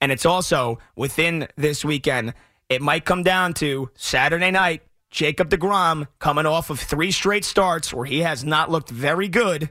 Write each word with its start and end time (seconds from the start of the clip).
And 0.00 0.12
it's 0.12 0.26
also 0.26 0.78
within 0.96 1.48
this 1.56 1.84
weekend. 1.84 2.34
It 2.68 2.82
might 2.82 3.04
come 3.04 3.22
down 3.22 3.54
to 3.54 3.90
Saturday 3.94 4.50
night, 4.50 4.82
Jacob 5.10 5.48
DeGrom 5.48 6.06
coming 6.18 6.46
off 6.46 6.70
of 6.70 6.78
three 6.78 7.10
straight 7.10 7.44
starts 7.44 7.92
where 7.92 8.04
he 8.04 8.20
has 8.20 8.44
not 8.44 8.70
looked 8.70 8.90
very 8.90 9.28
good. 9.28 9.70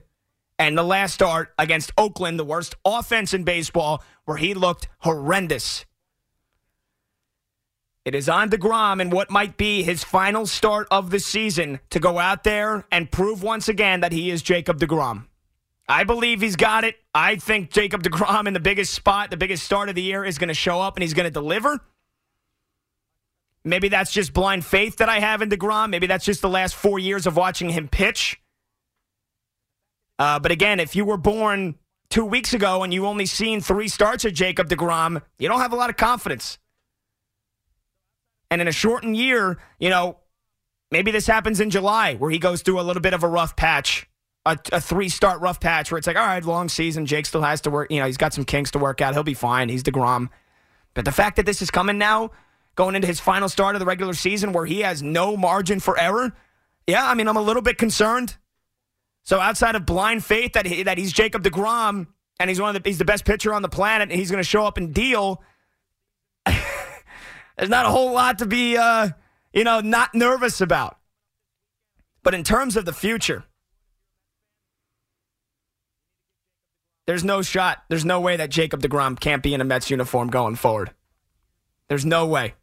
And 0.60 0.76
the 0.78 0.84
last 0.84 1.14
start 1.14 1.54
against 1.60 1.92
Oakland, 1.98 2.40
the 2.40 2.44
worst 2.44 2.76
offense 2.84 3.34
in 3.34 3.44
baseball, 3.44 4.04
where 4.26 4.38
he 4.38 4.56
looked 4.56 4.88
horrendous. 5.00 5.86
It 8.04 8.16
is 8.16 8.28
on 8.30 8.50
DeGrom 8.50 9.02
in 9.02 9.10
what 9.10 9.30
might 9.30 9.58
be 9.58 9.84
his 9.84 10.04
final 10.04 10.48
start 10.48 10.88
of 10.90 11.12
the 11.12 11.20
season 11.20 11.82
to 11.90 12.00
go 12.00 12.18
out 12.18 12.44
there 12.44 12.86
and 12.92 13.12
prove 13.12 13.44
once 13.44 13.68
again 13.68 14.00
that 14.00 14.14
he 14.14 14.32
is 14.32 14.42
Jacob 14.42 14.80
DeGrom. 14.80 15.26
I 15.88 16.04
believe 16.04 16.42
he's 16.42 16.58
got 16.58 16.84
it. 16.84 16.96
I 17.14 17.38
think 17.38 17.72
Jacob 17.72 18.04
DeGrom 18.04 18.48
in 18.48 18.54
the 18.54 18.60
biggest 18.60 18.94
spot, 18.94 19.32
the 19.32 19.38
biggest 19.38 19.64
start 19.64 19.90
of 19.90 19.96
the 19.96 20.02
year, 20.02 20.26
is 20.26 20.38
going 20.38 20.50
to 20.50 20.54
show 20.54 20.82
up 20.82 20.98
and 20.98 21.04
he's 21.04 21.14
going 21.14 21.26
to 21.26 21.32
deliver. 21.32 21.80
Maybe 23.64 23.90
that's 23.90 24.12
just 24.12 24.34
blind 24.34 24.66
faith 24.66 24.98
that 24.98 25.10
I 25.10 25.20
have 25.20 25.42
in 25.42 25.50
DeGrom. 25.50 25.90
Maybe 25.90 26.08
that's 26.08 26.26
just 26.26 26.42
the 26.42 26.50
last 26.50 26.76
four 26.76 27.00
years 27.00 27.26
of 27.26 27.36
watching 27.36 27.70
him 27.70 27.88
pitch. 27.88 28.40
Uh, 30.20 30.40
but 30.40 30.52
again, 30.52 30.80
if 30.80 30.96
you 30.96 31.06
were 31.06 31.18
born 31.18 31.76
two 32.10 32.26
weeks 32.26 32.54
ago 32.54 32.84
and 32.84 32.94
you 32.94 33.06
only 33.06 33.26
seen 33.26 33.62
three 33.62 33.88
starts 33.88 34.26
of 34.26 34.34
Jacob 34.34 34.70
DeGrom, 34.70 35.22
you 35.38 35.48
don't 35.48 35.60
have 35.60 35.74
a 35.74 35.76
lot 35.76 35.90
of 35.90 35.98
confidence. 35.98 36.58
And 38.50 38.62
in 38.62 38.68
a 38.68 38.72
shortened 38.72 39.18
year, 39.18 39.58
you 39.80 39.90
know, 39.90 40.18
maybe 40.92 41.12
this 41.12 41.28
happens 41.28 41.60
in 41.60 41.70
July 41.70 42.16
where 42.16 42.32
he 42.32 42.40
goes 42.40 42.62
through 42.62 42.80
a 42.80 42.84
little 42.84 43.02
bit 43.02 43.14
of 43.14 43.24
a 43.24 43.28
rough 43.28 43.56
patch, 43.56 44.07
a, 44.48 44.58
a 44.72 44.82
three 44.82 45.10
start 45.10 45.42
rough 45.42 45.60
patch 45.60 45.92
where 45.92 45.98
it's 45.98 46.08
like, 46.08 46.16
all 46.16 46.26
right, 46.26 46.44
long 46.44 46.70
season. 46.70 47.06
Jake 47.06 47.26
still 47.26 47.42
has 47.42 47.62
to 47.62 47.70
work. 47.70 47.92
You 47.92 48.00
know, 48.00 48.06
he's 48.06 48.18
got 48.18 48.34
some 48.34 48.46
kinks 48.46 48.72
to 48.72 48.80
work 48.80 49.02
out. 49.02 49.14
He'll 49.14 49.24
be 49.24 49.34
fine. 49.34 49.70
He's 49.70 49.84
DeGrom. 49.84 50.30
But 50.94 51.06
the 51.06 51.12
fact 51.12 51.36
that 51.36 51.46
this 51.46 51.62
is 51.62 51.70
coming 51.70 51.98
now, 51.98 52.32
going 52.76 52.96
into 52.96 53.08
his 53.08 53.20
final 53.20 53.50
start 53.50 53.76
of 53.76 53.80
the 53.80 53.86
regular 53.86 54.14
season 54.14 54.54
where 54.54 54.66
he 54.66 54.82
has 54.82 55.04
no 55.04 55.36
margin 55.36 55.80
for 55.80 56.00
error, 56.00 56.34
yeah, 56.88 57.08
I 57.08 57.14
mean, 57.14 57.28
I'm 57.28 57.38
a 57.38 57.42
little 57.42 57.62
bit 57.62 57.78
concerned. 57.78 58.38
So 59.24 59.40
outside 59.40 59.76
of 59.76 59.86
blind 59.86 60.24
faith 60.24 60.54
that 60.54 60.66
he, 60.66 60.84
that 60.84 60.98
he's 60.98 61.12
Jacob 61.12 61.44
DeGrom 61.44 62.08
and 62.40 62.50
he's 62.50 62.62
one 62.62 62.74
of 62.74 62.82
the 62.82 62.90
he's 62.90 62.98
the 62.98 63.06
best 63.06 63.26
pitcher 63.26 63.54
on 63.54 63.62
the 63.62 63.70
planet 63.70 64.10
and 64.10 64.18
he's 64.18 64.32
going 64.32 64.42
to 64.42 64.48
show 64.48 64.66
up 64.66 64.78
and 64.78 64.94
deal. 64.94 65.44
There's 66.46 67.70
not 67.70 67.86
a 67.86 67.90
whole 67.90 68.14
lot 68.14 68.40
to 68.40 68.46
be, 68.46 68.78
uh, 68.78 69.10
you 69.52 69.66
know, 69.66 69.82
not 69.82 70.16
nervous 70.16 70.62
about. 70.62 70.98
But 72.24 72.34
in 72.34 72.44
terms 72.44 72.78
of 72.78 72.86
the 72.86 72.94
future, 72.94 73.44
there's 77.08 77.24
no 77.24 77.42
shot. 77.42 77.84
There's 77.88 78.06
no 78.06 78.20
way 78.20 78.36
that 78.36 78.52
Jacob 78.52 78.82
DeGrom 78.82 79.20
can't 79.20 79.42
be 79.42 79.54
in 79.54 79.62
a 79.62 79.64
Mets 79.64 79.90
uniform 79.90 80.28
going 80.30 80.56
forward. 80.56 80.92
There's 81.88 82.06
no 82.06 82.28
way. 82.28 82.54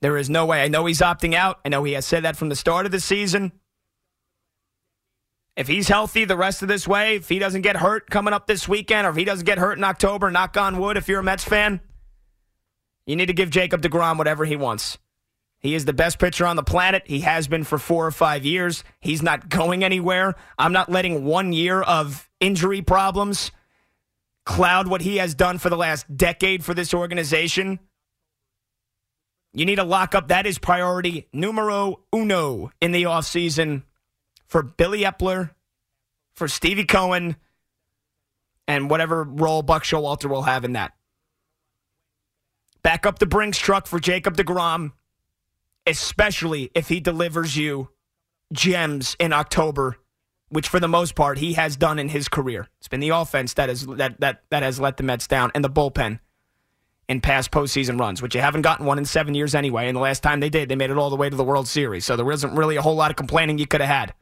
There 0.00 0.16
is 0.16 0.30
no 0.30 0.46
way. 0.46 0.62
I 0.62 0.68
know 0.68 0.86
he's 0.86 1.02
opting 1.02 1.34
out. 1.34 1.60
I 1.62 1.68
know 1.68 1.84
he 1.84 1.92
has 1.92 2.06
said 2.06 2.24
that 2.24 2.36
from 2.36 2.48
the 2.48 2.56
start 2.56 2.86
of 2.86 2.92
the 2.92 3.00
season. 3.00 3.52
If 5.56 5.68
he's 5.68 5.88
healthy 5.88 6.24
the 6.24 6.38
rest 6.38 6.62
of 6.62 6.68
this 6.68 6.88
way, 6.88 7.16
if 7.16 7.28
he 7.28 7.38
doesn't 7.38 7.60
get 7.60 7.76
hurt 7.76 8.08
coming 8.08 8.32
up 8.32 8.46
this 8.46 8.66
weekend, 8.66 9.06
or 9.06 9.10
if 9.10 9.16
he 9.16 9.24
doesn't 9.24 9.44
get 9.44 9.58
hurt 9.58 9.76
in 9.76 9.84
October, 9.84 10.30
knock 10.30 10.56
on 10.56 10.78
wood, 10.78 10.96
if 10.96 11.06
you're 11.06 11.20
a 11.20 11.24
Mets 11.24 11.44
fan, 11.44 11.80
you 13.04 13.14
need 13.14 13.26
to 13.26 13.34
give 13.34 13.50
Jacob 13.50 13.82
DeGrom 13.82 14.16
whatever 14.16 14.46
he 14.46 14.56
wants. 14.56 14.96
He 15.60 15.74
is 15.74 15.84
the 15.84 15.92
best 15.92 16.18
pitcher 16.18 16.46
on 16.46 16.56
the 16.56 16.62
planet. 16.62 17.02
He 17.06 17.20
has 17.20 17.46
been 17.46 17.64
for 17.64 17.78
four 17.78 18.06
or 18.06 18.10
five 18.10 18.44
years. 18.44 18.82
He's 19.00 19.22
not 19.22 19.48
going 19.48 19.84
anywhere. 19.84 20.34
I'm 20.58 20.72
not 20.72 20.90
letting 20.90 21.24
one 21.24 21.52
year 21.52 21.82
of 21.82 22.28
injury 22.40 22.82
problems 22.82 23.52
cloud 24.46 24.88
what 24.88 25.02
he 25.02 25.18
has 25.18 25.34
done 25.34 25.58
for 25.58 25.70
the 25.70 25.76
last 25.76 26.16
decade 26.16 26.64
for 26.64 26.74
this 26.74 26.92
organization. 26.92 27.78
You 29.52 29.64
need 29.64 29.76
to 29.76 29.84
lock 29.84 30.14
up. 30.14 30.28
That 30.28 30.46
is 30.46 30.58
priority 30.58 31.28
numero 31.32 32.00
uno 32.14 32.70
in 32.80 32.92
the 32.92 33.04
offseason 33.04 33.82
for 34.46 34.62
Billy 34.62 35.02
Eppler, 35.02 35.50
for 36.32 36.48
Stevie 36.48 36.84
Cohen, 36.84 37.36
and 38.66 38.88
whatever 38.88 39.24
role 39.24 39.62
Buck 39.62 39.84
Showalter 39.84 40.28
will 40.28 40.42
have 40.42 40.64
in 40.64 40.72
that. 40.72 40.92
Back 42.82 43.04
up 43.04 43.18
the 43.18 43.26
Brinks 43.26 43.58
truck 43.58 43.86
for 43.86 44.00
Jacob 44.00 44.36
DeGrom, 44.36 44.92
especially 45.86 46.70
if 46.74 46.88
he 46.88 47.00
delivers 47.00 47.56
you 47.56 47.88
gems 48.52 49.16
in 49.18 49.32
October, 49.32 49.96
which 50.48 50.68
for 50.68 50.80
the 50.80 50.88
most 50.88 51.14
part 51.14 51.38
he 51.38 51.54
has 51.54 51.76
done 51.76 51.98
in 51.98 52.08
his 52.08 52.28
career. 52.28 52.68
It's 52.78 52.88
been 52.88 53.00
the 53.00 53.10
offense 53.10 53.54
that 53.54 53.68
has 53.68 53.86
that 53.86 54.20
that 54.20 54.42
that 54.50 54.62
has 54.62 54.80
let 54.80 54.96
the 54.96 55.02
Mets 55.02 55.26
down 55.26 55.50
and 55.54 55.64
the 55.64 55.70
bullpen 55.70 56.20
in 57.08 57.20
past 57.20 57.50
postseason 57.50 57.98
runs, 57.98 58.22
which 58.22 58.36
you 58.36 58.40
haven't 58.40 58.62
gotten 58.62 58.86
one 58.86 58.98
in 58.98 59.04
seven 59.04 59.34
years 59.34 59.54
anyway. 59.54 59.88
And 59.88 59.96
the 59.96 60.00
last 60.00 60.22
time 60.22 60.38
they 60.38 60.48
did, 60.48 60.68
they 60.68 60.76
made 60.76 60.90
it 60.90 60.96
all 60.96 61.10
the 61.10 61.16
way 61.16 61.28
to 61.28 61.36
the 61.36 61.44
World 61.44 61.66
Series. 61.66 62.04
So 62.04 62.14
there 62.14 62.24
wasn't 62.24 62.56
really 62.56 62.76
a 62.76 62.82
whole 62.82 62.94
lot 62.94 63.10
of 63.10 63.16
complaining 63.16 63.58
you 63.58 63.66
could 63.66 63.80
have 63.80 63.90
had. 63.90 64.14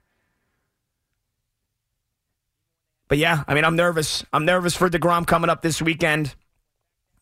But 3.08 3.18
yeah, 3.18 3.44
I 3.46 3.54
mean, 3.54 3.64
I'm 3.64 3.76
nervous. 3.76 4.24
I'm 4.32 4.44
nervous 4.44 4.74
for 4.74 4.88
DeGrom 4.88 5.26
coming 5.26 5.50
up 5.50 5.62
this 5.62 5.82
weekend. 5.82 6.34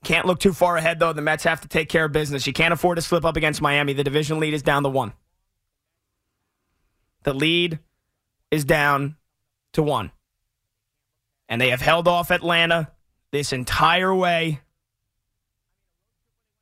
Can't 0.06 0.25
look 0.25 0.39
too 0.39 0.53
far 0.53 0.77
ahead, 0.77 1.00
though. 1.00 1.12
The 1.12 1.21
Mets 1.21 1.43
have 1.43 1.62
to 1.62 1.69
take 1.69 1.89
care 1.89 2.05
of 2.05 2.12
business. 2.12 2.47
You 2.47 2.53
can't 2.53 2.72
afford 2.72 2.94
to 2.94 3.03
slip 3.03 3.25
up 3.25 3.37
against 3.37 3.61
Miami. 3.61 3.93
The 3.93 4.05
division 4.05 4.39
lead 4.39 4.55
is 4.55 4.62
down 4.62 4.84
to 4.84 4.89
one. 4.89 5.12
The 7.25 7.34
lead 7.34 7.81
is 8.53 8.65
down 8.65 9.16
to 9.72 9.83
one. 9.83 10.12
And 11.49 11.61
they 11.61 11.71
have 11.71 11.81
held 11.81 12.06
off 12.06 12.31
Atlanta 12.31 12.93
this 13.33 13.53
entire 13.53 14.15
way. 14.15 14.61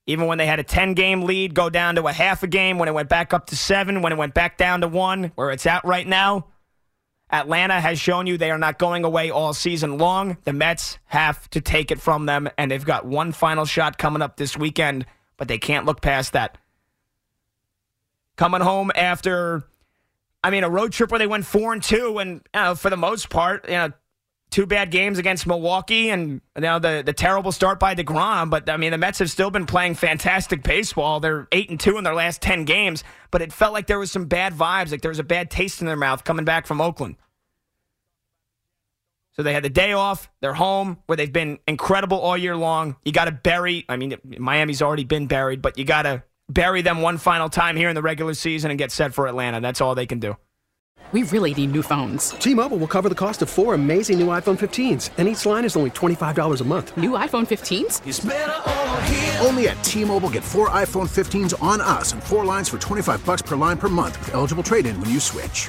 Even 0.07 0.27
when 0.27 0.39
they 0.39 0.47
had 0.47 0.59
a 0.59 0.65
10 0.65 0.95
game 0.95 1.25
lead, 1.25 1.53
go 1.53 1.69
down 1.69 1.97
to 1.97 2.07
a 2.07 2.15
half 2.15 2.43
a 2.45 2.47
game, 2.47 2.79
when 2.79 2.89
it 2.89 2.93
went 2.93 3.11
back 3.11 3.35
up 3.35 3.49
to 3.49 3.57
seven, 3.57 4.01
when 4.01 4.15
it 4.15 4.17
went 4.17 4.33
back 4.33 4.57
down 4.57 4.81
to 4.81 4.89
one, 4.89 5.33
where 5.35 5.51
it's 5.51 5.67
at 5.67 5.85
right 5.85 6.07
now. 6.07 6.47
Atlanta 7.35 7.81
has 7.81 7.99
shown 7.99 8.29
you 8.29 8.39
they 8.39 8.53
are 8.53 8.59
not 8.59 8.79
going 8.79 9.03
away 9.03 9.29
all 9.29 9.53
season 9.53 9.99
long. 9.99 10.37
The 10.45 10.53
Mets 10.53 10.99
have 11.07 11.51
to 11.51 11.61
take 11.61 11.91
it 11.91 12.01
from 12.01 12.27
them, 12.27 12.49
and 12.57 12.71
they've 12.71 12.85
got 12.85 13.05
one 13.05 13.33
final 13.33 13.65
shot 13.65 13.99
coming 13.99 14.23
up 14.23 14.37
this 14.37 14.57
weekend, 14.57 15.05
but 15.37 15.49
they 15.49 15.59
can't 15.59 15.85
look 15.85 16.01
past 16.01 16.35
that. 16.35 16.57
Coming 18.37 18.61
home 18.61 18.93
after, 18.95 19.65
I 20.45 20.51
mean, 20.51 20.63
a 20.63 20.71
road 20.71 20.93
trip 20.93 21.11
where 21.11 21.19
they 21.19 21.27
went 21.27 21.45
four 21.45 21.73
and 21.73 21.83
two, 21.83 22.19
and 22.19 22.35
you 22.55 22.61
know, 22.61 22.77
for 22.77 22.89
the 22.89 22.97
most 22.97 23.31
part, 23.31 23.69
you 23.69 23.75
know, 23.75 23.93
two 24.51 24.65
bad 24.65 24.93
games 24.93 25.19
against 25.19 25.45
Milwaukee, 25.45 26.11
and 26.11 26.41
you 26.55 26.61
know 26.61 26.79
the 26.79 27.03
the 27.05 27.13
terrible 27.13 27.51
start 27.51 27.81
by 27.81 27.97
Degrom. 27.97 28.49
But 28.49 28.71
I 28.71 28.77
mean, 28.77 28.93
the 28.93 28.99
Mets 28.99 29.19
have 29.19 29.31
still 29.31 29.51
been 29.51 29.67
playing 29.67 29.97
fantastic 29.97 30.63
baseball. 30.63 31.19
They're 31.19 31.49
eight 31.51 31.69
and 31.69 31.81
two 31.81 31.99
in 31.99 32.05
their 32.05 32.15
last 32.15 32.41
ten 32.41 32.65
games, 32.65 33.03
but 33.33 33.43
it 33.43 33.53
felt 33.53 33.73
like 33.73 33.89
there 33.89 33.99
was 33.99 34.13
some 34.13 34.27
bad 34.27 34.53
vibes, 34.53 34.93
like 34.93 35.03
there 35.03 35.09
was 35.11 35.19
a 35.19 35.25
bad 35.25 35.51
taste 35.51 35.81
in 35.81 35.89
their 35.89 35.97
mouth 35.97 36.23
coming 36.23 36.45
back 36.45 36.69
from 36.69 36.81
Oakland. 36.81 37.17
So 39.37 39.43
they 39.43 39.53
had 39.53 39.65
the 39.65 39.71
day 39.71 39.93
off. 39.93 40.31
They're 40.41 40.55
home 40.55 40.99
where 41.07 41.17
they've 41.17 41.33
been 41.33 41.59
incredible 41.67 42.19
all 42.19 42.37
year 42.37 42.57
long. 42.57 42.97
You 43.05 43.13
got 43.13 43.25
to 43.25 43.33
bury, 43.33 43.85
I 43.89 43.97
mean, 43.97 44.17
Miami's 44.39 44.81
already 44.81 45.05
been 45.05 45.27
buried, 45.27 45.61
but 45.61 45.77
you 45.77 45.85
got 45.85 46.03
to 46.03 46.23
bury 46.49 46.83
them 46.83 47.01
one 47.03 47.19
final 47.19 47.49
time 47.49 47.77
here 47.77 47.89
in 47.89 47.95
the 47.95 48.03
regular 48.03 48.35
season 48.35 48.71
and 48.71 48.79
get 48.79 48.93
set 48.93 49.13
for 49.13 49.27
Atlanta. 49.27 49.61
That's 49.61 49.81
all 49.81 49.95
they 49.95 50.07
can 50.07 50.21
do. 50.21 50.37
We 51.13 51.23
really 51.25 51.55
need 51.55 51.71
new 51.71 51.83
phones. 51.83 52.31
T 52.31 52.55
Mobile 52.55 52.77
will 52.77 52.89
cover 52.89 53.09
the 53.09 53.15
cost 53.15 53.41
of 53.43 53.51
four 53.51 53.75
amazing 53.75 54.19
new 54.19 54.27
iPhone 54.29 54.59
15s, 54.59 55.11
and 55.17 55.29
each 55.29 55.47
line 55.47 55.65
is 55.65 55.77
only 55.77 55.91
$25 55.91 56.61
a 56.61 56.65
month. 56.65 56.97
New 56.97 57.11
iPhone 57.11 57.47
15s? 57.47 58.01
Only 59.47 59.69
at 59.69 59.85
T 59.85 60.05
Mobile 60.05 60.31
get 60.31 60.43
four 60.43 60.71
iPhone 60.71 61.09
15s 61.09 61.63
on 61.63 61.81
us 61.81 62.13
and 62.13 62.23
four 62.23 62.45
lines 62.45 62.69
for 62.69 62.79
25 62.79 63.25
bucks 63.25 63.43
per 63.43 63.55
line 63.55 63.79
per 63.79 63.89
month 63.89 64.19
with 64.19 64.35
eligible 64.35 64.63
trade 64.65 64.87
in 64.87 65.01
when 65.01 65.11
you 65.11 65.21
switch. 65.21 65.69